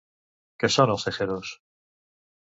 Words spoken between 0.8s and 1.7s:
els Tejeros?